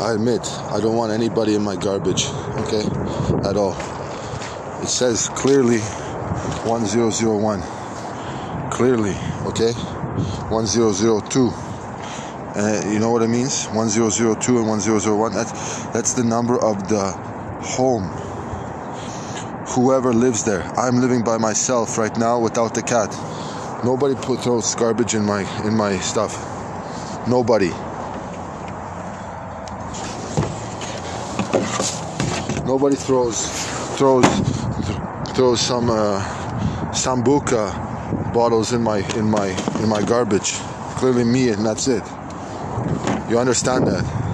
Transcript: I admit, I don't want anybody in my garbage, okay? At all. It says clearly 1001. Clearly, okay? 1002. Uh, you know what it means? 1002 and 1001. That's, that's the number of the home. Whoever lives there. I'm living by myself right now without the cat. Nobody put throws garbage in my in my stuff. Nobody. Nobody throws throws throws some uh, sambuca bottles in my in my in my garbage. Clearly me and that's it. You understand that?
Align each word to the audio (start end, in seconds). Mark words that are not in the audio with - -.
I 0.00 0.12
admit, 0.14 0.46
I 0.70 0.80
don't 0.80 0.96
want 0.96 1.12
anybody 1.12 1.54
in 1.54 1.62
my 1.62 1.76
garbage, 1.76 2.26
okay? 2.58 2.82
At 3.48 3.56
all. 3.56 3.74
It 4.82 4.88
says 4.88 5.28
clearly 5.30 5.78
1001. 5.78 7.62
Clearly, 8.70 9.14
okay? 9.46 9.72
1002. 10.50 11.50
Uh, 12.56 12.82
you 12.92 12.98
know 12.98 13.10
what 13.10 13.22
it 13.22 13.28
means? 13.28 13.66
1002 13.66 14.58
and 14.58 14.68
1001. 14.68 15.32
That's, 15.32 15.84
that's 15.86 16.14
the 16.14 16.24
number 16.24 16.62
of 16.62 16.88
the 16.88 17.12
home. 17.62 18.04
Whoever 19.74 20.12
lives 20.12 20.44
there. 20.44 20.62
I'm 20.78 21.00
living 21.00 21.22
by 21.24 21.38
myself 21.38 21.98
right 21.98 22.16
now 22.18 22.38
without 22.38 22.74
the 22.74 22.82
cat. 22.82 23.10
Nobody 23.84 24.14
put 24.14 24.40
throws 24.40 24.74
garbage 24.74 25.14
in 25.14 25.24
my 25.24 25.42
in 25.66 25.74
my 25.76 25.98
stuff. 25.98 26.36
Nobody. 27.28 27.70
Nobody 32.66 32.96
throws 32.96 33.46
throws 33.96 34.24
throws 35.34 35.60
some 35.60 35.90
uh, 35.90 36.20
sambuca 36.92 38.32
bottles 38.32 38.72
in 38.72 38.82
my 38.82 38.98
in 39.16 39.30
my 39.30 39.48
in 39.82 39.88
my 39.88 40.02
garbage. 40.02 40.54
Clearly 40.98 41.24
me 41.24 41.48
and 41.50 41.64
that's 41.64 41.88
it. 41.88 42.02
You 43.28 43.38
understand 43.38 43.86
that? 43.86 44.33